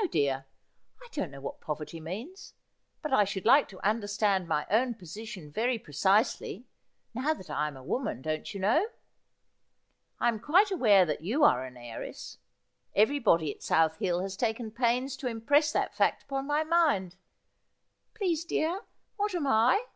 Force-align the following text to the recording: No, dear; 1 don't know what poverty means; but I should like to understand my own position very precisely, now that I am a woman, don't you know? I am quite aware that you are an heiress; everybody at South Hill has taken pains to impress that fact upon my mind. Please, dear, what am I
No, 0.00 0.06
dear; 0.06 0.46
1 1.00 1.10
don't 1.14 1.30
know 1.32 1.40
what 1.40 1.60
poverty 1.60 1.98
means; 1.98 2.54
but 3.02 3.12
I 3.12 3.24
should 3.24 3.44
like 3.44 3.66
to 3.70 3.84
understand 3.84 4.46
my 4.46 4.64
own 4.70 4.94
position 4.94 5.50
very 5.50 5.80
precisely, 5.80 6.68
now 7.12 7.34
that 7.34 7.50
I 7.50 7.66
am 7.66 7.76
a 7.76 7.82
woman, 7.82 8.22
don't 8.22 8.54
you 8.54 8.60
know? 8.60 8.86
I 10.20 10.28
am 10.28 10.38
quite 10.38 10.70
aware 10.70 11.04
that 11.06 11.22
you 11.22 11.42
are 11.42 11.64
an 11.64 11.76
heiress; 11.76 12.38
everybody 12.94 13.52
at 13.52 13.64
South 13.64 13.96
Hill 13.96 14.20
has 14.20 14.36
taken 14.36 14.70
pains 14.70 15.16
to 15.16 15.26
impress 15.26 15.72
that 15.72 15.92
fact 15.92 16.22
upon 16.22 16.46
my 16.46 16.62
mind. 16.62 17.16
Please, 18.14 18.44
dear, 18.44 18.82
what 19.16 19.34
am 19.34 19.48
I 19.48 19.86